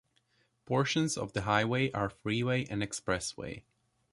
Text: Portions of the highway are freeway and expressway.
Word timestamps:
Portions 0.65 1.15
of 1.15 1.33
the 1.33 1.43
highway 1.43 1.91
are 1.91 2.09
freeway 2.09 2.65
and 2.65 2.81
expressway. 2.81 3.61